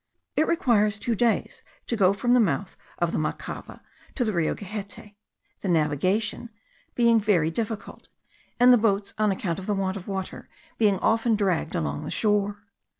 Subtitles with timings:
[0.35, 3.81] It requires two days to go from the mouth of the Macava,
[4.15, 5.13] to the Rio Gehette,
[5.59, 6.49] the navigation
[6.95, 8.07] being very difficult,
[8.59, 12.09] and the boats, on account of the want of water, being often dragged along the
[12.09, 12.63] shore.